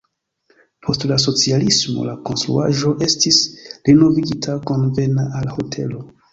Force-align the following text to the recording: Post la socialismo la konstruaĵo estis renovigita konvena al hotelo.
Post 0.87 1.03
la 1.11 1.17
socialismo 1.23 2.07
la 2.07 2.15
konstruaĵo 2.31 2.95
estis 3.09 3.45
renovigita 3.91 4.59
konvena 4.73 5.31
al 5.43 5.57
hotelo. 5.57 6.07